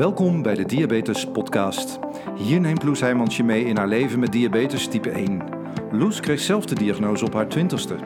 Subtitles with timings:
[0.00, 1.98] Welkom bij de Diabetes Podcast.
[2.36, 5.42] Hier neemt Loes Heijmans je mee in haar leven met diabetes type 1.
[5.92, 7.96] Loes kreeg zelf de diagnose op haar twintigste.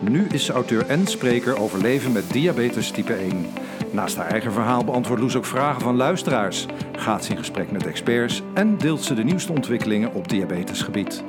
[0.00, 3.46] Nu is ze auteur en spreker over leven met diabetes type 1.
[3.90, 7.86] Naast haar eigen verhaal beantwoordt Loes ook vragen van luisteraars, gaat ze in gesprek met
[7.86, 11.24] experts en deelt ze de nieuwste ontwikkelingen op diabetesgebied.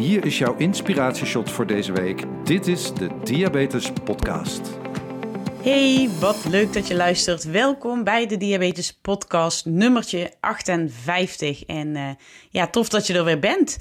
[0.00, 2.22] Hier is jouw inspiratieshot voor deze week.
[2.44, 4.79] Dit is de Diabetes Podcast.
[5.62, 7.44] Hey, wat leuk dat je luistert.
[7.44, 11.64] Welkom bij de Diabetes Podcast nummertje 58.
[11.64, 12.08] En uh,
[12.50, 13.76] ja, tof dat je er weer bent.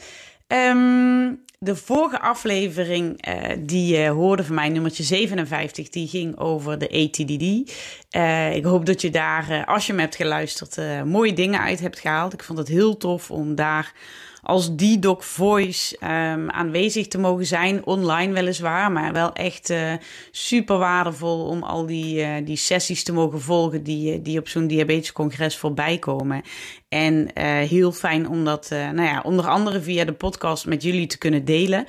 [0.48, 6.78] Um, de vorige aflevering uh, die je hoorde van mij, nummertje 57, die ging over
[6.78, 7.72] de ATDD.
[8.16, 12.00] Uh, ik hoop dat je daar, als je me hebt geluisterd, mooie dingen uit hebt
[12.00, 12.34] gehaald.
[12.34, 13.94] Ik vond het heel tof om daar
[14.42, 17.86] als die doc voice um, aanwezig te mogen zijn.
[17.86, 19.94] Online weliswaar, maar wel echt uh,
[20.32, 24.68] super waardevol om al die, uh, die sessies te mogen volgen die, die op zo'n
[24.68, 26.42] diabetescongres voorbij komen.
[26.90, 27.30] En
[27.68, 31.46] heel fijn om dat, nou ja, onder andere via de podcast met jullie te kunnen
[31.46, 31.86] delen.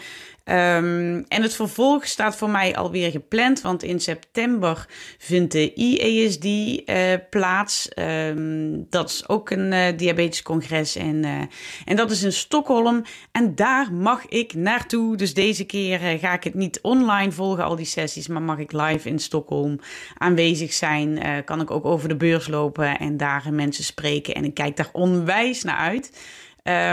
[0.51, 4.87] Um, en het vervolg staat voor mij alweer gepland, want in september
[5.19, 7.89] vindt de IESD uh, plaats.
[7.97, 11.41] Um, dat is ook een uh, diabetes congres en, uh,
[11.85, 13.03] en dat is in Stockholm.
[13.33, 15.17] En daar mag ik naartoe.
[15.17, 18.73] Dus deze keer ga ik het niet online volgen, al die sessies, maar mag ik
[18.73, 19.79] live in Stockholm
[20.19, 21.23] aanwezig zijn.
[21.45, 24.35] kan ik ook over de beurs lopen en daar mensen spreken.
[24.35, 26.21] En ik kijk daar onwijs naar uit.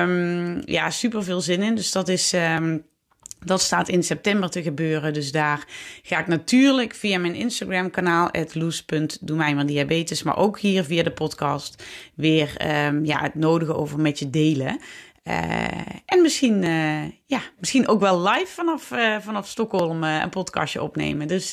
[0.01, 1.75] Um, ja, super veel zin in.
[1.75, 2.33] Dus dat is.
[3.45, 5.13] Dat staat in september te gebeuren.
[5.13, 5.65] Dus daar
[6.03, 8.31] ga ik natuurlijk via mijn Instagram kanaal,
[9.65, 12.55] diabetes, maar ook hier via de podcast weer
[12.87, 14.79] um, ja, het nodige over met je delen.
[15.27, 15.63] Uh,
[16.05, 21.27] en misschien, uh, ja, misschien ook wel live vanaf, uh, vanaf Stockholm een podcastje opnemen.
[21.27, 21.51] Dus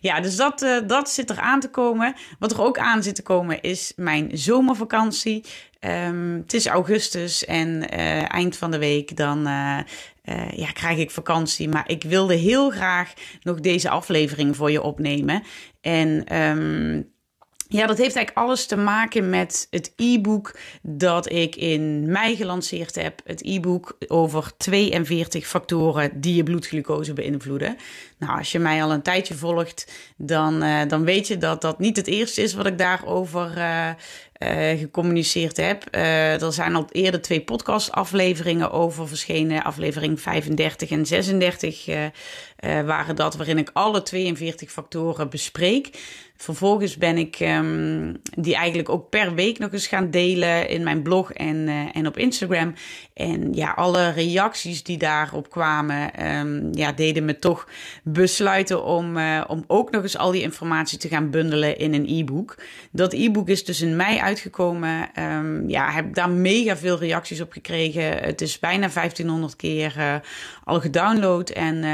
[0.00, 2.14] ja, dus dat, dat zit er aan te komen.
[2.38, 5.44] Wat er ook aan zit te komen is mijn zomervakantie.
[5.80, 7.88] Um, het is augustus en
[8.28, 9.42] eind van de week dan
[10.50, 11.68] ja, krijg ik vakantie.
[11.68, 15.42] Maar ik wilde heel graag nog deze aflevering voor je opnemen.
[15.80, 17.11] En um,
[17.72, 22.94] ja, dat heeft eigenlijk alles te maken met het e-book dat ik in mei gelanceerd
[22.94, 23.20] heb.
[23.24, 27.76] Het e-book over 42 factoren die je bloedglucose beïnvloeden.
[28.18, 31.78] Nou, als je mij al een tijdje volgt, dan, uh, dan weet je dat dat
[31.78, 35.84] niet het eerste is wat ik daarover uh, uh, gecommuniceerd heb.
[35.90, 39.62] er zijn al eerder twee podcast-afleveringen over verschenen.
[39.62, 41.88] Aflevering 35 en 36
[42.62, 45.90] waren dat, waarin ik alle 42 factoren bespreek.
[46.42, 51.02] Vervolgens ben ik um, die eigenlijk ook per week nog eens gaan delen in mijn
[51.02, 52.74] blog en, uh, en op Instagram.
[53.14, 57.68] En ja, alle reacties die daarop kwamen, um, ja, deden me toch
[58.02, 62.06] besluiten om, uh, om ook nog eens al die informatie te gaan bundelen in een
[62.08, 62.58] e-book.
[62.90, 65.10] Dat e-book is dus in mei uitgekomen.
[65.18, 68.18] Um, ja, heb daar mega veel reacties op gekregen.
[68.18, 70.20] Het is bijna 1500 keer
[70.64, 71.50] al gedownload.
[71.50, 71.84] En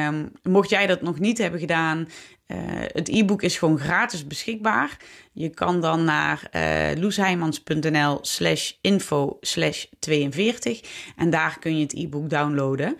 [0.58, 1.98] mocht jij dat nog niet hebben gedaan,
[2.46, 4.96] uh, het e-book is gewoon gratis beschikbaar.
[5.32, 10.80] Je kan dan naar uh, loesheimans.nl slash info slash 42
[11.16, 12.97] en daar kun je het e-book downloaden.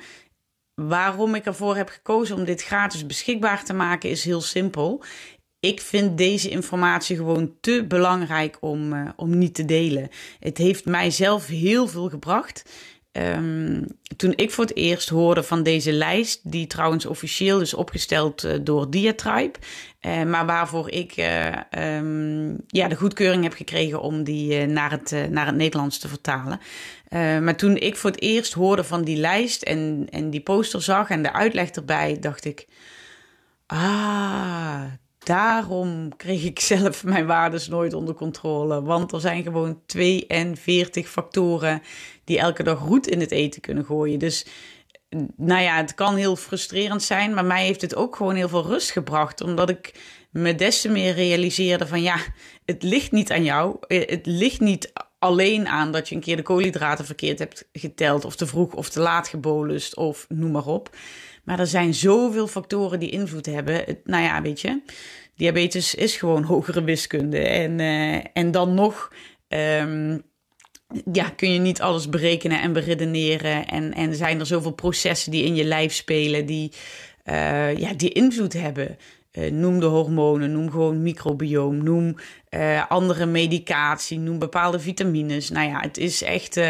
[0.75, 5.05] Waarom ik ervoor heb gekozen om dit gratis beschikbaar te maken is heel simpel.
[5.61, 10.09] Ik vind deze informatie gewoon te belangrijk om, uh, om niet te delen.
[10.41, 12.63] Het heeft mij zelf heel veel gebracht.
[13.19, 13.87] Um,
[14.17, 18.53] toen ik voor het eerst hoorde van deze lijst, die trouwens officieel is opgesteld uh,
[18.63, 19.59] door Diatribe,
[20.01, 21.47] uh, maar waarvoor ik uh,
[21.97, 26.61] um, ja, de goedkeuring heb gekregen om die naar, het, naar het Nederlands te vertalen.
[27.11, 31.11] maar toen ik voor het eerst hoorde van die lijst en, en die poster zag
[31.11, 32.67] en de uitleg erbij, dacht ik:
[33.67, 34.83] Ah,
[35.29, 38.83] daarom kreeg ik zelf mijn waardes nooit onder controle.
[38.83, 41.83] Want er zijn gewoon 42 factoren
[42.25, 44.19] die elke dag roet in het eten kunnen gooien.
[44.19, 44.47] Dus
[45.37, 48.67] nou ja, het kan heel frustrerend zijn, maar mij heeft het ook gewoon heel veel
[48.67, 49.41] rust gebracht.
[49.41, 49.95] Omdat ik
[50.31, 52.17] me des te meer realiseerde van ja,
[52.65, 53.77] het ligt niet aan jou.
[53.87, 58.37] Het ligt niet alleen aan dat je een keer de koolhydraten verkeerd hebt geteld, of
[58.37, 60.91] te vroeg of te laat gebolust, of noem maar op.
[61.49, 63.85] Maar er zijn zoveel factoren die invloed hebben.
[64.05, 64.81] Nou ja, weet je,
[65.37, 67.39] diabetes is gewoon hogere wiskunde.
[67.39, 69.13] En, uh, en dan nog.
[69.49, 70.23] Um,
[71.13, 73.67] ja, kun je niet alles berekenen en beredeneren.
[73.67, 76.73] En, en zijn er zoveel processen die in je lijf spelen, die,
[77.25, 78.97] uh, ja, die invloed hebben.
[79.33, 82.17] Uh, noem de hormonen, noem gewoon microbioom, noem
[82.89, 85.51] andere medicatie, noem bepaalde vitamines.
[85.51, 86.61] Nou ja, het is echt.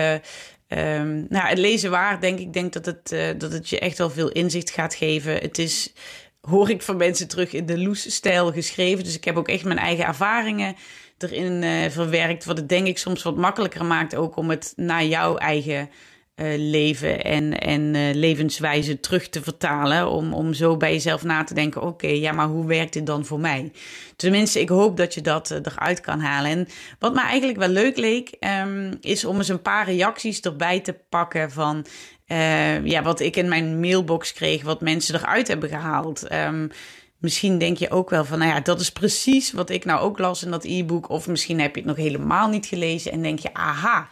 [0.68, 2.52] Um, nou, het lezen waar, denk ik.
[2.52, 5.32] denk dat het, dat het je echt wel veel inzicht gaat geven.
[5.34, 5.92] Het is
[6.40, 9.04] hoor ik van mensen terug in de Loes-stijl geschreven.
[9.04, 10.76] Dus ik heb ook echt mijn eigen ervaringen
[11.18, 12.44] erin uh, verwerkt.
[12.44, 15.90] Wat het denk ik soms wat makkelijker maakt ook om het naar jouw eigen
[16.56, 20.10] leven en, en uh, levenswijze terug te vertalen.
[20.10, 23.24] Om, om zo bij jezelf na te denken: oké, ja, maar hoe werkt dit dan
[23.24, 23.72] voor mij?
[24.16, 26.50] Tenminste, ik hoop dat je dat uh, eruit kan halen.
[26.50, 26.68] En
[26.98, 28.30] wat me eigenlijk wel leuk leek,
[28.64, 31.86] um, is om eens een paar reacties erbij te pakken van.
[32.84, 36.32] ja, wat ik in mijn mailbox kreeg, wat mensen eruit hebben gehaald.
[36.32, 36.70] Um,
[37.18, 40.18] Misschien denk je ook wel van, nou ja, dat is precies wat ik nou ook
[40.18, 41.08] las in dat e-book.
[41.08, 44.08] Of misschien heb je het nog helemaal niet gelezen en denk je, aha,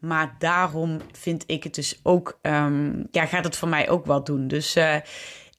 [0.00, 4.26] maar daarom vind ik het dus ook, um, ja, gaat het voor mij ook wat
[4.26, 4.48] doen.
[4.48, 4.94] Dus uh,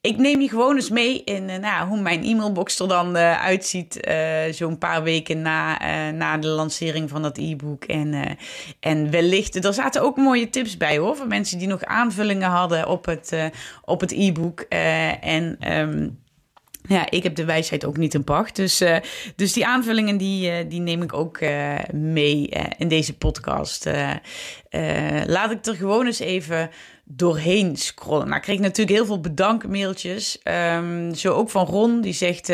[0.00, 3.40] ik neem je gewoon eens mee in uh, nou, hoe mijn e-mailbox er dan uh,
[3.44, 4.10] uitziet.
[4.50, 5.78] Zo'n paar weken na,
[6.10, 7.84] na de lancering van dat e-book.
[7.84, 8.36] En,
[8.80, 11.16] en wellicht, er zaten ook mooie tips bij hoor.
[11.16, 13.36] Voor mensen die nog aanvullingen hadden op het,
[13.84, 14.60] op het e-book.
[14.60, 15.72] en.
[15.78, 16.20] Um,
[16.88, 18.56] ja, ik heb de wijsheid ook niet in pacht.
[18.56, 18.96] Dus, uh,
[19.36, 22.48] dus die aanvullingen die, uh, die neem ik ook uh, mee
[22.78, 23.84] in deze podcast.
[25.26, 26.70] laat ik er gewoon eens even
[27.04, 28.24] doorheen scrollen.
[28.24, 30.38] Nou, ik kreeg natuurlijk heel veel bedankmailtjes.
[30.44, 32.52] Um, zo ook van Ron, die zegt...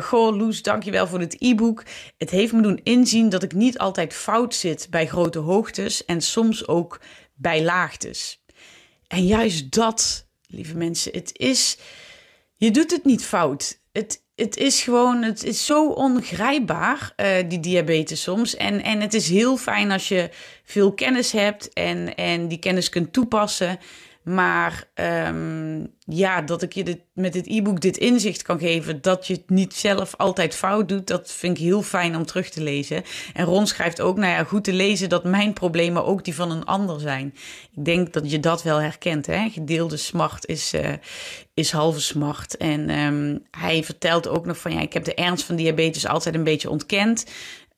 [0.00, 1.82] Goh, Loes, dankjewel voor dit e-book.
[2.18, 6.04] Het heeft me doen inzien dat ik niet altijd fout zit bij grote hoogtes...
[6.04, 7.00] en soms ook
[7.34, 8.42] bij laagtes.
[9.06, 11.78] En juist dat, lieve mensen, het is
[12.58, 13.80] je doet het niet fout.
[13.92, 18.56] Het, het is gewoon, het is zo ongrijpbaar, uh, die diabetes soms.
[18.56, 20.30] En, en het is heel fijn als je
[20.64, 23.78] veel kennis hebt en, en die kennis kunt toepassen.
[24.28, 24.84] Maar
[25.26, 29.34] um, ja, dat ik je dit, met dit e-book dit inzicht kan geven dat je
[29.34, 33.02] het niet zelf altijd fout doet, dat vind ik heel fijn om terug te lezen.
[33.34, 36.50] En Ron schrijft ook, nou ja, goed te lezen dat mijn problemen ook die van
[36.50, 37.34] een ander zijn.
[37.76, 39.48] Ik denk dat je dat wel herkent, hè?
[39.48, 40.92] Gedeelde smart is, uh,
[41.54, 42.56] is halve smart.
[42.56, 46.34] En um, hij vertelt ook nog van, ja, ik heb de ernst van diabetes altijd
[46.34, 47.24] een beetje ontkend.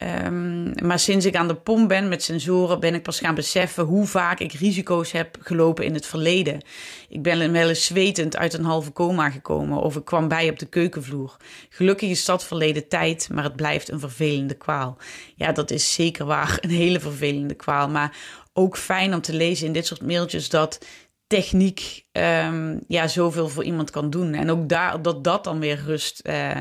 [0.03, 3.85] Um, maar sinds ik aan de pomp ben met sensoren, ben ik pas gaan beseffen
[3.85, 6.61] hoe vaak ik risico's heb gelopen in het verleden.
[7.09, 10.59] Ik ben wel eens zwetend uit een halve coma gekomen of ik kwam bij op
[10.59, 11.37] de keukenvloer.
[11.69, 14.97] Gelukkig is dat verleden tijd, maar het blijft een vervelende kwaal.
[15.35, 17.89] Ja, dat is zeker waar, een hele vervelende kwaal.
[17.89, 18.17] Maar
[18.53, 20.79] ook fijn om te lezen in dit soort mailtjes dat
[21.27, 24.35] techniek um, ja, zoveel voor iemand kan doen.
[24.35, 26.59] En ook daar, dat dat dan weer rust uh,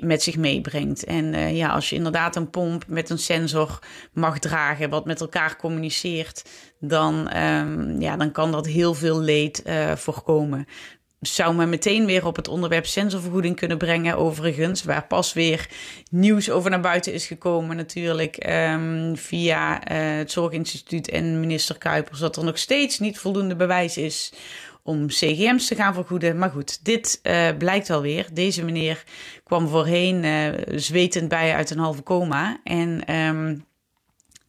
[0.00, 1.04] met zich meebrengt.
[1.04, 3.78] En uh, ja, als je inderdaad een pomp met een sensor
[4.12, 6.44] mag dragen, wat met elkaar communiceert,
[6.78, 10.66] dan, um, ja, dan kan dat heel veel leed uh, voorkomen.
[11.20, 15.68] Zou me meteen weer op het onderwerp sensorvergoeding kunnen brengen, overigens, waar pas weer
[16.10, 22.18] nieuws over naar buiten is gekomen, natuurlijk um, via uh, het Zorginstituut en minister Kuipers,
[22.18, 24.32] dat er nog steeds niet voldoende bewijs is
[24.82, 26.38] om CGM's te gaan vergoeden.
[26.38, 28.26] Maar goed, dit uh, blijkt alweer.
[28.32, 29.04] Deze meneer
[29.44, 32.60] kwam voorheen uh, zwetend bij uit een halve coma.
[32.64, 33.64] En um,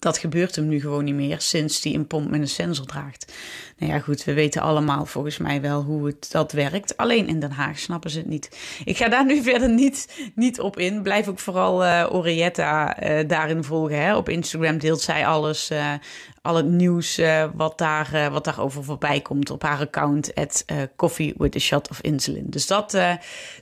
[0.01, 3.33] dat gebeurt hem nu gewoon niet meer sinds hij een pomp met een sensor draagt.
[3.77, 6.97] Nou ja, goed, we weten allemaal volgens mij wel hoe het dat werkt.
[6.97, 8.57] Alleen in Den Haag snappen ze het niet.
[8.85, 11.01] Ik ga daar nu verder niet, niet op in.
[11.01, 14.01] Blijf ook vooral uh, Orietta uh, daarin volgen.
[14.01, 14.15] Hè.
[14.15, 15.93] Op Instagram deelt zij alles, uh,
[16.41, 17.21] al het nieuws
[17.55, 20.35] wat, daar, wat daarover voorbij komt op haar account.
[20.35, 20.65] At
[20.95, 22.45] Coffee with a Shot of Insulin.
[22.49, 22.97] Dus dat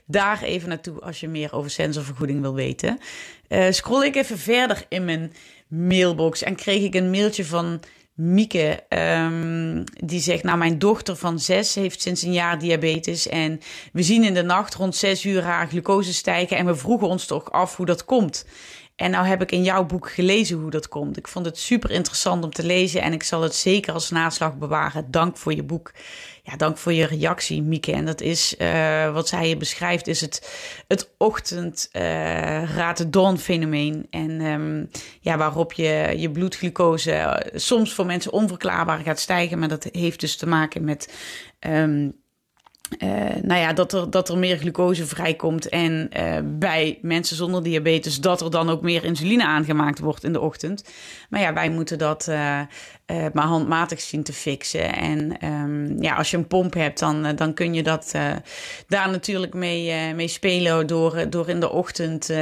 [0.06, 2.98] daar even naartoe als je meer over sensorvergoeding wil weten.
[3.70, 5.32] scroll ik even verder in mijn
[5.70, 7.80] mailbox en kreeg ik een mailtje van
[8.14, 8.82] Mieke.
[8.88, 13.28] Um, die zegt, nou mijn dochter van zes heeft sinds een jaar diabetes.
[13.28, 13.60] En
[13.92, 16.56] we zien in de nacht rond zes uur haar glucose stijgen.
[16.56, 18.44] En we vroegen ons toch af hoe dat komt.
[19.00, 21.16] En nou heb ik in jouw boek gelezen hoe dat komt.
[21.16, 24.56] Ik vond het super interessant om te lezen en ik zal het zeker als naslag
[24.56, 25.10] bewaren.
[25.10, 25.92] Dank voor je boek.
[26.42, 27.92] Ja, dank voor je reactie, Mieke.
[27.92, 30.50] En dat is uh, wat zij je beschrijft, is het,
[30.88, 34.06] het ochtend uh, dawn fenomeen.
[34.10, 34.90] En um,
[35.20, 39.58] ja, waarop je, je bloedglucose uh, soms voor mensen onverklaarbaar gaat stijgen.
[39.58, 41.12] Maar dat heeft dus te maken met
[41.60, 42.19] um,
[42.98, 43.08] uh,
[43.42, 45.68] nou ja, dat er, dat er meer glucose vrijkomt.
[45.68, 50.32] En uh, bij mensen zonder diabetes dat er dan ook meer insuline aangemaakt wordt in
[50.32, 50.84] de ochtend.
[51.28, 52.60] Maar ja, wij moeten dat uh,
[53.32, 54.94] maar handmatig zien te fixen.
[54.94, 58.14] En um, ja, als je een pomp hebt, dan, dan kun je dat
[58.86, 62.32] daar natuurlijk mee, mee spelen door, door in de ochtend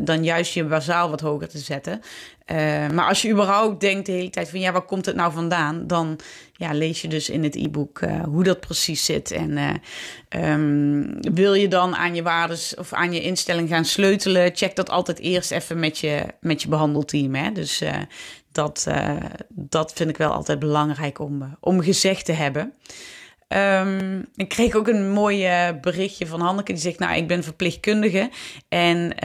[0.00, 2.00] dan juist je bazaal wat hoger te zetten.
[2.52, 5.32] Uh, maar als je überhaupt denkt de hele tijd van ja, waar komt het nou
[5.32, 5.86] vandaan?
[5.86, 6.18] Dan
[6.52, 9.30] ja, lees je dus in het e-book uh, hoe dat precies zit.
[9.30, 14.56] En uh, um, wil je dan aan je waardes of aan je instelling gaan sleutelen,
[14.56, 17.34] check dat altijd eerst even met je, met je behandelteam.
[17.34, 17.52] Hè?
[17.52, 17.82] Dus
[18.52, 18.86] dat,
[19.48, 22.72] dat vind ik wel altijd belangrijk om, om gezegd te hebben.
[23.48, 25.48] Ehm, ik kreeg ook een mooi
[25.80, 26.72] berichtje van Hanneke.
[26.72, 28.30] Die zegt, nou, ik ben verpleegkundige.
[28.68, 29.22] En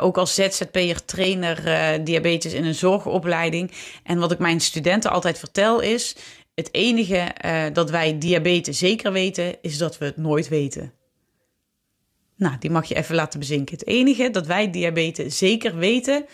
[0.00, 1.62] ook als ZZP'er trainer
[2.04, 3.70] diabetes in een zorgopleiding.
[4.02, 6.16] En wat ik mijn studenten altijd vertel is...
[6.54, 7.34] Het enige
[7.72, 10.92] dat wij diabetes zeker weten, is dat we het nooit weten.
[12.36, 13.74] Nou, die mag je even laten bezinken.
[13.74, 16.26] Het enige dat wij diabetes zeker weten,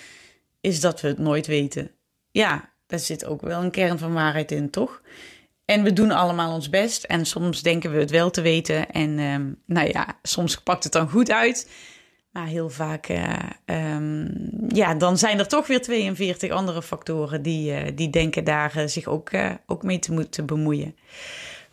[0.61, 1.91] is dat we het nooit weten.
[2.31, 5.03] Ja, daar zit ook wel een kern van waarheid in, toch?
[5.71, 7.05] En we doen allemaal ons best.
[7.05, 8.91] En soms denken we het wel te weten.
[8.91, 11.71] En um, nou ja, soms pakt het dan goed uit.
[12.33, 13.33] Maar heel vaak, uh,
[13.67, 18.73] um, ja, dan zijn er toch weer 42 andere factoren die, uh, die denken daar
[18.77, 19.31] uh, zich ook,
[19.67, 20.97] ook mee te moeten bemoeien.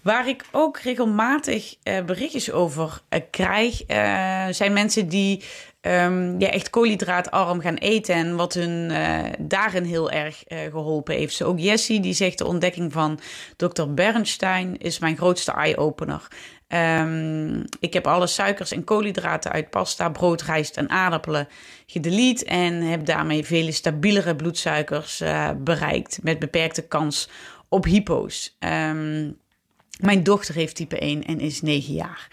[0.02, 1.76] Waar ik ook regelmatig
[2.06, 3.02] berichtjes over
[3.32, 3.82] krijg,
[4.56, 5.44] zijn mensen die
[5.88, 8.92] um, ja, echt koolhydraatarm gaan eten en wat hun
[9.40, 11.36] daarin heel erg geholpen heeft.
[11.36, 13.20] Zo ook Jessie die zegt de ontdekking van
[13.56, 13.94] Dr.
[13.94, 16.28] Bernstein is mijn grootste eye-opener.
[16.68, 21.48] Um, ik heb alle suikers en koolhydraten uit pasta, brood, rijst en aardappelen
[21.86, 25.24] gedelete en heb daarmee vele stabielere bloedsuikers
[25.58, 27.30] bereikt met beperkte kans
[27.70, 28.58] op hypo's.
[28.60, 29.38] Um,
[30.00, 32.28] mijn dochter heeft type 1 en is 9 jaar.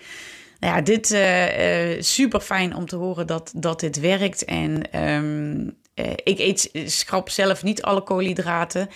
[0.64, 4.44] Nou ja, dit uh, super fijn om te horen dat, dat dit werkt.
[4.44, 8.88] En um, uh, ik eet schrap zelf niet alle koolhydraten.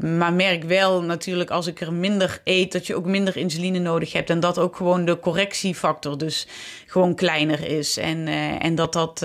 [0.00, 4.12] maar merk wel natuurlijk als ik er minder eet, dat je ook minder insuline nodig
[4.12, 4.30] hebt.
[4.30, 6.46] En dat ook gewoon de correctiefactor dus
[6.86, 7.96] gewoon kleiner is.
[7.96, 8.28] En,
[8.58, 9.24] en dat dat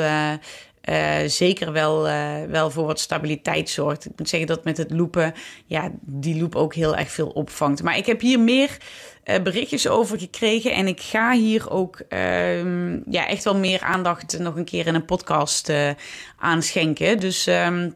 [0.89, 4.05] uh, zeker wel, uh, wel voor wat stabiliteit zorgt.
[4.05, 5.33] Ik moet zeggen dat met het loepen,
[5.65, 7.83] ja, die loop ook heel erg veel opvangt.
[7.83, 8.77] Maar ik heb hier meer
[9.25, 14.39] uh, berichtjes over gekregen en ik ga hier ook ehm, ja, echt wel meer aandacht
[14.39, 15.71] nog een keer in een podcast
[16.37, 17.19] aan schenken.
[17.19, 17.95] Dus um,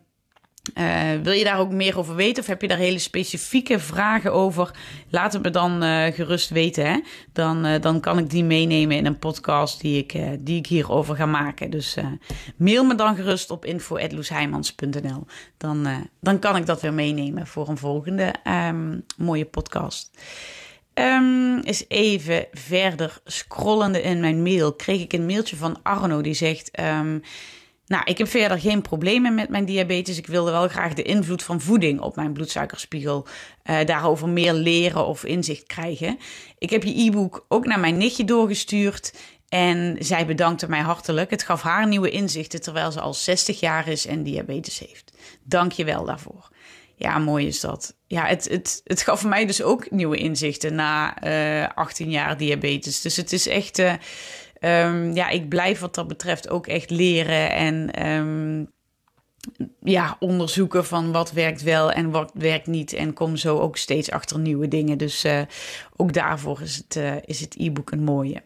[0.78, 4.34] uh, wil je daar ook meer over weten of heb je daar hele specifieke vragen
[4.34, 4.72] over?
[5.10, 6.86] Laat het me dan uh, gerust weten.
[6.86, 7.00] Hè?
[7.34, 11.16] Dan, uh, dan kan ik die meenemen in een podcast die ik, die ik hierover
[11.16, 11.70] ga maken.
[11.70, 11.98] Dus
[12.58, 15.26] mail me dan gerust op info.loesheimans.nl.
[15.58, 15.88] Dan,
[16.22, 20.12] dan kan ik dat weer meenemen voor een volgende um, mooie podcast.
[20.94, 26.34] Um, eens even verder scrollende in mijn mail kreeg ik een mailtje van Arno die
[26.34, 26.80] zegt...
[26.80, 27.22] Um,
[27.86, 30.18] nou, ik heb verder geen problemen met mijn diabetes.
[30.18, 33.28] Ik wilde wel graag de invloed van voeding op mijn bloedsuikerspiegel
[33.66, 36.20] uh, daarover meer leren of inzicht krijgen.
[36.58, 39.14] Ik heb je e-book ook naar mijn nichtje doorgestuurd.
[39.50, 41.30] En zij bedankte mij hartelijk.
[41.30, 45.12] Het gaf haar nieuwe inzichten terwijl ze al 60 jaar is en diabetes heeft.
[45.44, 46.50] Dank je wel daarvoor.
[46.96, 47.96] Ja, mooi is dat.
[48.08, 52.38] Ja, het, het, het gaf mij dus ook nieuwe inzichten na uh, eh, 18 jaar
[52.38, 53.02] diabetes.
[53.02, 53.80] Dus het is echt.
[53.80, 53.94] Uh,
[54.66, 58.72] um, ja, ik blijf wat dat betreft ook echt leren en um,
[59.84, 62.94] ja, onderzoeken van wat werkt wel en wat werkt niet.
[62.94, 64.98] En kom zo ook steeds achter nieuwe dingen.
[64.98, 65.42] Dus uh,
[65.96, 68.44] ook daarvoor is het, uh, is het e-book een mooie.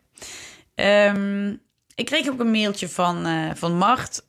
[0.76, 1.62] Um,
[1.96, 4.24] ik kreeg ook een mailtje van, uh, van Mart.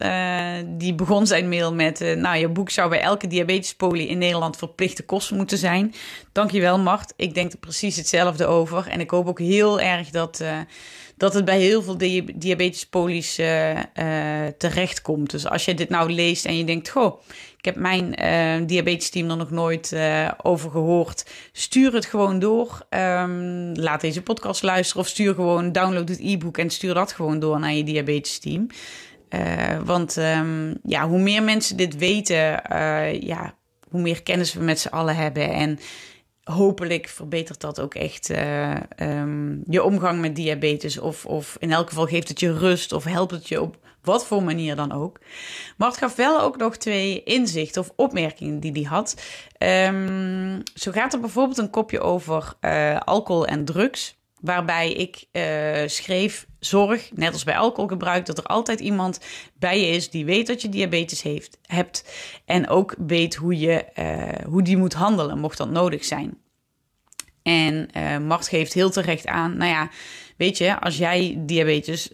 [0.67, 5.05] Die begon zijn mail met: Nou, je boek zou bij elke diabetespolie in Nederland verplichte
[5.05, 5.95] kosten moeten zijn.
[6.33, 7.13] Dankjewel, Mart.
[7.17, 8.89] Ik denk er precies hetzelfde over.
[8.89, 10.43] En ik hoop ook heel erg dat
[11.19, 13.81] dat het bij heel veel di diabetespolies uh, uh,
[14.59, 15.31] terechtkomt.
[15.31, 17.21] Dus als je dit nou leest en je denkt, goh,
[17.59, 19.97] ik heb mijn uh, diabetesteam er nog nooit
[20.43, 21.27] over gehoord.
[21.53, 22.87] Stuur het gewoon door.
[22.91, 27.39] Um, laat deze podcast luisteren of stuur gewoon, download het e-book en stuur dat gewoon
[27.39, 28.67] door naar je diabetesteam.
[29.85, 32.63] want um, ja, hoe meer mensen dit weten,
[33.21, 33.55] ja,
[33.91, 35.53] hoe meer kennis we met z'n allen hebben.
[35.53, 35.79] En
[36.49, 40.99] hopelijk verbetert dat ook echt uh, um, je omgang met diabetes.
[40.99, 44.27] Of, of in elk geval geeft het je rust of helpt het je op wat
[44.27, 45.19] voor manier dan ook.
[45.77, 49.23] Maar het gaf wel ook nog twee inzichten of opmerkingen die hij had.
[49.59, 54.18] Um, zo gaat er bijvoorbeeld een kopje over uh, alcohol en drugs.
[54.41, 55.43] Waarbij ik uh,
[55.87, 59.21] schreef: zorg, net als bij alcoholgebruik, dat er altijd iemand
[59.55, 62.05] bij je is die weet dat je diabetes heeft, hebt.
[62.45, 66.39] En ook weet hoe, je, uh, hoe die moet handelen, mocht dat nodig zijn.
[67.43, 69.91] En uh, Mart geeft heel terecht aan: nou ja,
[70.37, 72.11] weet je, als jij diabetes.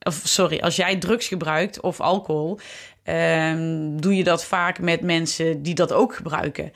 [0.00, 2.58] of sorry, als jij drugs gebruikt of alcohol,
[3.02, 6.72] ehm, doe je dat vaak met mensen die dat ook gebruiken.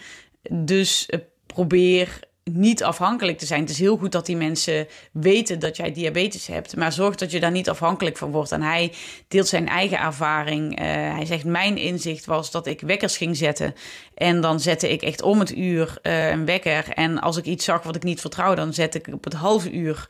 [0.51, 1.09] Dus
[1.47, 3.61] probeer niet afhankelijk te zijn.
[3.61, 7.31] Het is heel goed dat die mensen weten dat jij diabetes hebt, maar zorg dat
[7.31, 8.53] je daar niet afhankelijk van wordt.
[8.53, 8.93] En hij
[9.29, 10.81] deelt zijn eigen ervaring.
[10.81, 13.75] Uh, hij zegt: Mijn inzicht was dat ik wekkers ging zetten.
[14.15, 16.89] En dan zette ik echt om het uur uh, een wekker.
[16.89, 19.71] En als ik iets zag wat ik niet vertrouw, dan zet ik op het halve
[19.71, 20.07] uur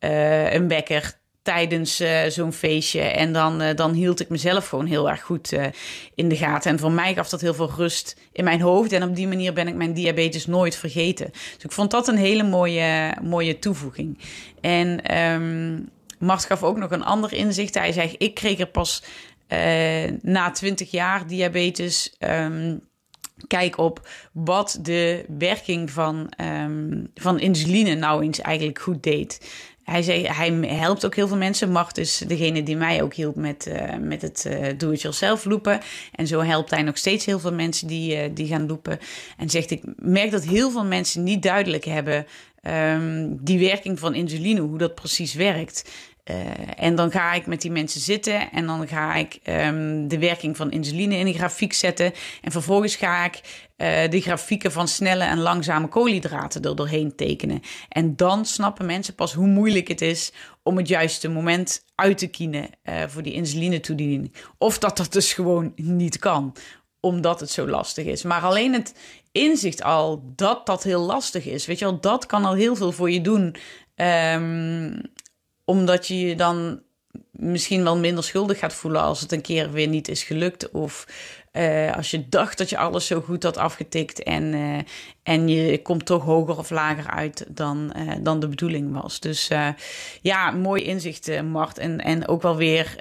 [0.00, 3.00] uh, een wekker tijdens uh, zo'n feestje.
[3.00, 5.64] En dan, uh, dan hield ik mezelf gewoon heel erg goed uh,
[6.14, 6.70] in de gaten.
[6.70, 8.92] En voor mij gaf dat heel veel rust in mijn hoofd.
[8.92, 11.30] En op die manier ben ik mijn diabetes nooit vergeten.
[11.30, 14.18] Dus ik vond dat een hele mooie, mooie toevoeging.
[14.60, 17.74] En um, Mart gaf ook nog een ander inzicht.
[17.74, 19.02] Hij zei, ik kreeg er pas
[20.22, 22.16] na 20 jaar diabetes...
[22.18, 22.80] Um,
[23.46, 29.40] kijk op wat de werking van, um, van insuline nou eens eigenlijk goed deed.
[29.84, 31.70] Hij, zei, hij helpt ook heel veel mensen.
[31.70, 35.80] Mart is degene die mij ook hielp met, uh, met het uh, do-it-yourself loepen.
[36.12, 38.98] En zo helpt hij nog steeds heel veel mensen die, uh, die gaan loepen.
[39.36, 42.26] En zegt, ik merk dat heel veel mensen niet duidelijk hebben...
[42.68, 45.90] Um, die werking van insuline, hoe dat precies werkt.
[46.30, 46.36] Uh,
[46.76, 50.56] en dan ga ik met die mensen zitten en dan ga ik um, de werking
[50.56, 52.12] van insuline in een grafiek zetten.
[52.42, 53.34] En vervolgens ga ik
[53.76, 57.60] uh, de grafieken van snelle en langzame koolhydraten er doorheen tekenen.
[57.88, 62.26] En dan snappen mensen pas hoe moeilijk het is om het juiste moment uit te
[62.26, 64.34] kiezen uh, voor die insuline toediening.
[64.58, 66.56] Of dat dat dus gewoon niet kan,
[67.00, 68.22] omdat het zo lastig is.
[68.22, 68.94] Maar alleen het
[69.32, 72.92] inzicht al dat dat heel lastig is, weet je wel, dat kan al heel veel
[72.92, 73.56] voor je doen.
[73.96, 75.12] Um,
[75.64, 76.82] omdat je je dan
[77.30, 80.70] misschien wel minder schuldig gaat voelen als het een keer weer niet is gelukt.
[80.70, 81.06] Of
[81.52, 84.78] uh, als je dacht dat je alles zo goed had afgetikt en, uh,
[85.22, 89.20] en je komt toch hoger of lager uit dan, uh, dan de bedoeling was.
[89.20, 89.50] Dus
[90.22, 91.78] ja, mooi inzicht, Mart.
[91.78, 92.96] En, en ook wel weer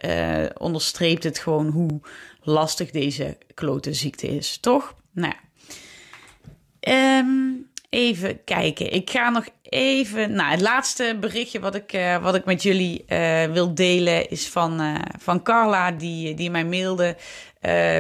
[0.58, 2.02] onderstreept het gewoon hoe
[2.42, 4.96] lastig deze klote ziekte is, toch?
[5.12, 7.18] Nou ja.
[7.20, 8.92] Um, even kijken.
[8.92, 10.32] Ik ga nog even.
[10.32, 14.50] Nou, het laatste berichtje wat ik, uh, wat ik met jullie uh, wil delen is
[14.50, 17.16] van, uh, van Carla, die, die mij mailde.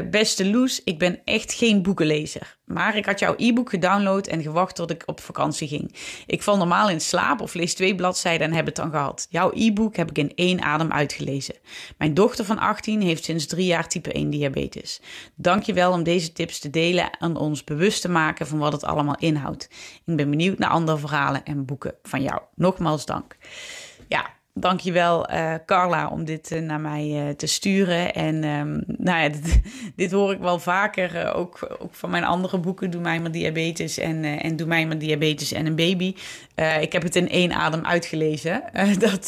[0.09, 2.57] Beste Loes, ik ben echt geen boekenlezer.
[2.73, 5.95] Maar ik had jouw e-book gedownload en gewacht tot ik op vakantie ging.
[6.25, 9.27] Ik val normaal in slaap of lees twee bladzijden en heb het dan gehad.
[9.29, 11.55] Jouw e-book heb ik in één adem uitgelezen.
[11.97, 15.01] Mijn dochter van 18 heeft sinds drie jaar type 1 diabetes.
[15.35, 18.73] Dank je wel om deze tips te delen en ons bewust te maken van wat
[18.73, 19.69] het allemaal inhoudt.
[20.05, 22.41] Ik ben benieuwd naar andere verhalen en boeken van jou.
[22.55, 23.37] Nogmaals dank.
[24.07, 28.13] Ja, Dankjewel uh, Carla om dit uh, naar mij uh, te sturen.
[28.13, 29.61] En um, nou ja, dit,
[29.95, 32.89] dit, hoor ik wel vaker, ook, ook van mijn andere boeken.
[32.89, 36.15] Doe mij maar diabetes en, en Doe mij maar diabetes en een baby.
[36.79, 38.63] ik heb het in één adem uitgelezen.
[38.99, 39.27] dat,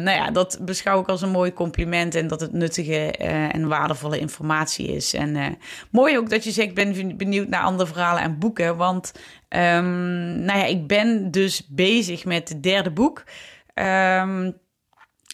[0.00, 3.10] nou ja, dat beschouw ik als een mooi compliment en dat het nuttige
[3.52, 5.14] en waardevolle informatie is.
[5.14, 5.58] En
[5.90, 8.76] mooi ook dat je zegt, ik ben benieuwd naar andere verhalen en boeken.
[8.76, 9.12] Want
[9.48, 13.24] um, nou ja, ik ben dus bezig met het derde boek.
[13.78, 14.58] Um,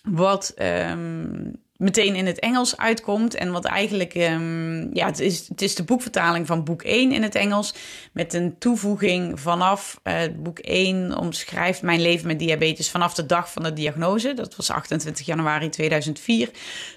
[0.02, 3.34] wat um, meteen in het Engels uitkomt.
[3.34, 7.22] En wat eigenlijk, um, ja, het is, het is de boekvertaling van boek 1 in
[7.22, 7.74] het Engels.
[8.12, 13.52] Met een toevoeging vanaf uh, boek 1 omschrijft mijn leven met diabetes vanaf de dag
[13.52, 14.34] van de diagnose.
[14.34, 16.50] Dat was 28 januari 2004.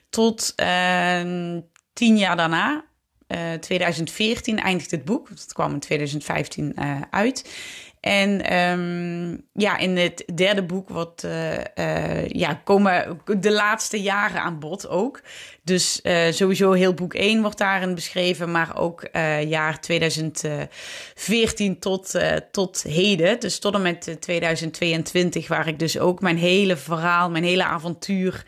[0.09, 0.55] Tot
[1.93, 2.85] tien jaar daarna.
[3.27, 5.29] Uh, eh, 2014 eindigt het boek.
[5.29, 7.49] Dat kwam in 2015 uh, uit.
[8.05, 14.41] En um, ja, in het derde boek wat, uh, uh, ja, komen de laatste jaren
[14.41, 15.21] aan bod ook.
[15.63, 19.07] Dus uh, sowieso heel boek 1 wordt daarin beschreven, maar ook
[19.47, 22.19] jaar 2014 tot,
[22.51, 23.39] tot heden.
[23.39, 28.45] Dus tot en met 2022, waar ik dus ook mijn hele verhaal, mijn hele avontuur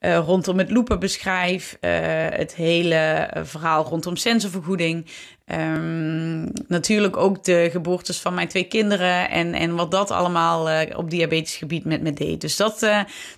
[0.00, 1.76] rondom het loepen beschrijf.
[1.80, 5.06] Het hele verhaal rondom sensorvergoeding.
[5.52, 10.80] Um, natuurlijk ook de geboortes van mijn twee kinderen en, en wat dat allemaal uh,
[10.96, 12.40] op diabetisch gebied met me deed.
[12.40, 12.86] Dus dat,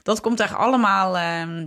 [0.02, 1.66] dat komt daar allemaal ehm,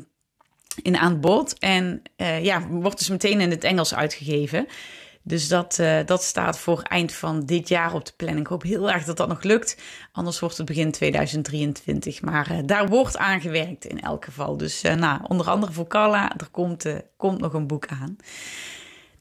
[0.82, 1.60] in aan bod.
[1.60, 2.02] En
[2.42, 4.68] ja, wordt dus meteen in het Engels uitgegeven.
[5.22, 8.46] Dus dat, dat staat voor eind van dit jaar op de planning.
[8.46, 9.78] Ik hoop heel erg dat dat nog lukt.
[10.12, 12.22] Anders wordt het begin 2023.
[12.22, 14.58] Maar daar wordt aan gewerkt in elk geval.
[14.58, 16.86] Dus nou, onder andere voor Carla, er komt,
[17.18, 18.18] komt nog een boek aan.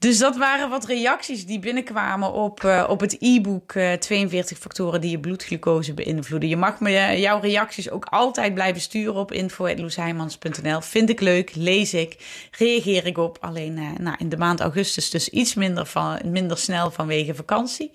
[0.02, 5.00] Dus dat waren wat reacties die binnenkwamen op, uh, op het e-book uh, 42 factoren
[5.00, 6.48] die je bloedglucose beïnvloeden.
[6.48, 10.80] Je mag me uh, jouw reacties ook altijd blijven sturen op info.loesheimans.nl.
[10.80, 12.16] Vind ik leuk, lees ik,
[12.50, 13.38] reageer ik op.
[13.40, 17.90] Alleen nou, in de maand augustus dus iets minder, van, minder snel vanwege vakantie.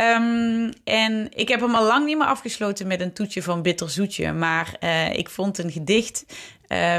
[0.00, 3.90] Um, en ik heb hem al lang niet meer afgesloten met een toetje van bitter
[3.90, 4.32] zoetje.
[4.32, 4.76] Maar
[5.12, 6.24] ik vond een gedicht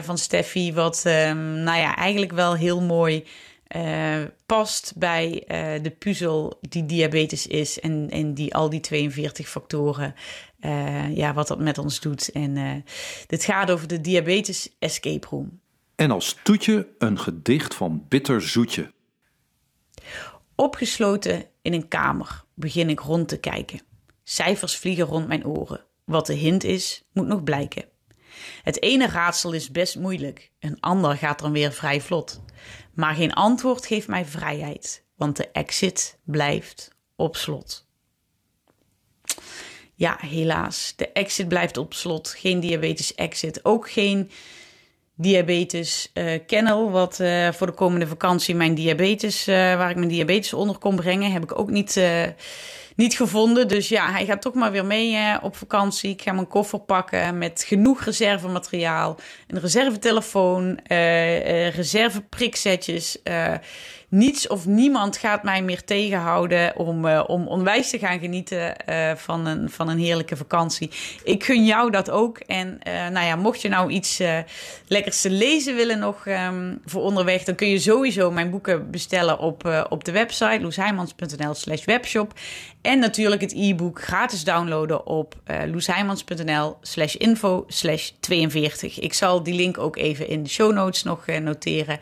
[0.02, 3.24] van Steffi wat um, nou ja, eigenlijk wel heel mooi...
[3.76, 9.50] Uh, past bij uh, de puzzel die diabetes is en, en die al die 42
[9.50, 10.14] factoren,
[10.60, 12.32] uh, ja, wat dat met ons doet.
[12.32, 12.84] En
[13.28, 15.60] dit gaat over de diabetes escape room.
[15.96, 18.92] En als toetje een gedicht van Bitter Zoetje.
[20.56, 23.82] Opgesloten in een kamer begin ik rond te kijken.
[24.24, 25.84] Cijfers vliegen rond mijn oren.
[26.06, 27.91] Wat de hint is, moet nog blijken.
[28.64, 32.42] Het ene raadsel is best moeilijk, een ander gaat dan weer vrij vlot.
[32.94, 37.90] Maar geen antwoord geeft mij vrijheid, want de exit blijft op slot.
[39.96, 40.94] Ja, helaas.
[40.96, 42.30] De exit blijft op slot.
[42.30, 43.66] Geen diabetes exit.
[43.66, 44.32] Ook geen
[45.22, 46.92] diabetes uh, kennel.
[46.92, 50.96] Wat uh, voor de komende vakantie mijn diabetes, uh, waar ik mijn diabetes onder kon
[50.96, 52.02] brengen, heb ik ook niet
[52.96, 53.68] niet gevonden.
[53.68, 56.10] Dus ja, hij gaat toch maar weer mee op vakantie.
[56.10, 59.20] Ik ga mijn koffer pakken met genoeg reservemateriaal.
[59.48, 60.80] Een reservetelefoon,
[61.74, 63.18] reservepriksetjes.
[64.12, 68.76] Niets of niemand gaat mij meer tegenhouden om, om onwijs te gaan genieten
[69.18, 70.92] van, een, van een heerlijke vakantie.
[71.24, 72.38] Ik gun jou dat ook.
[72.38, 74.22] En nou ja, mocht je nou iets
[74.88, 79.40] lekkers te lezen willen nog um, voor onderweg, dan kun je sowieso mijn boeken bestellen
[79.40, 82.34] op, op de website loesheimans.nl slash webshop.
[82.82, 89.00] En natuurlijk het e-book gratis downloaden op uh, loesheimans.nl slash info slash 42.
[89.00, 92.00] Ik zal die link ook even in de show notes nog uh, noteren.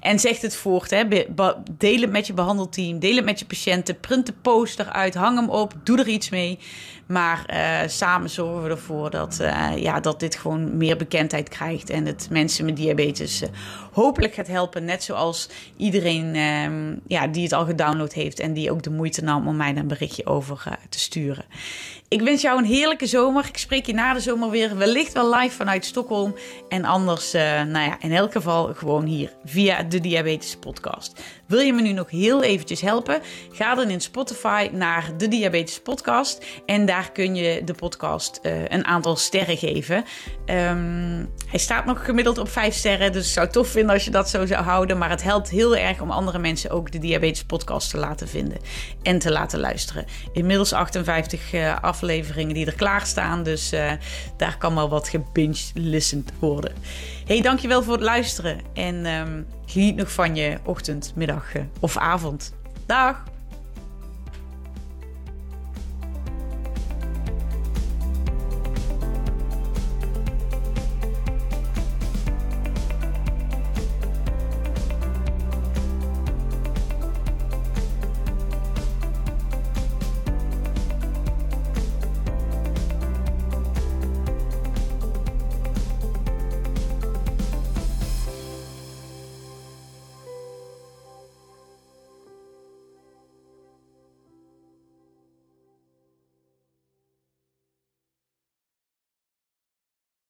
[0.00, 0.90] En zeg het voort.
[0.90, 1.08] Hè.
[1.78, 2.98] deel het met je behandelteam.
[2.98, 4.00] Deel het met je patiënten.
[4.00, 5.14] Print de poster uit.
[5.14, 5.74] Hang hem op.
[5.84, 6.58] Doe er iets mee.
[7.10, 11.90] Maar uh, samen zorgen we ervoor dat, uh, ja, dat dit gewoon meer bekendheid krijgt.
[11.90, 13.48] En het mensen met diabetes uh,
[13.92, 14.84] hopelijk gaat helpen.
[14.84, 18.40] Net zoals iedereen ehm, ja, die het al gedownload heeft.
[18.40, 21.44] En die ook de moeite nam om mij een berichtje over te sturen.
[22.08, 23.46] Ik wens jou een heerlijke zomer.
[23.48, 26.34] Ik spreek je na de zomer weer wellicht wel live vanuit Stockholm.
[26.68, 31.20] En anders, nou ja, in elk geval gewoon hier via de Diabetes Podcast.
[31.46, 33.20] Wil je me nu nog heel eventjes helpen?
[33.52, 36.44] Ga dan in Spotify naar de Diabetes Podcast.
[36.66, 39.96] En daar kun je de podcast uh, een aantal sterren geven.
[40.46, 43.12] Um, hij staat nog gemiddeld op 5 sterren.
[43.12, 44.98] Dus ik zou het tof vinden als je dat zo zou houden.
[44.98, 48.58] Maar het helpt heel erg om andere mensen ook de Diabetes Podcast te laten vinden.
[49.02, 50.04] En te laten luisteren.
[50.32, 53.42] Inmiddels 58 uh, afleveringen die er klaarstaan.
[53.42, 53.92] Dus uh,
[54.36, 56.72] daar kan wel wat gebinge-listened worden.
[57.26, 58.60] Hey, dankjewel voor het luisteren.
[58.74, 62.54] En um, geniet nog van je ochtend, middag of avond.
[62.86, 63.29] Dag!